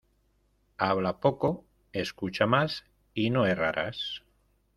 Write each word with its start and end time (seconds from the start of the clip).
Habla 0.79 1.19
poco, 1.19 1.63
escucha 1.93 2.47
más 2.47 2.85
y 3.13 3.29
no 3.29 3.45
errarás. 3.45 4.23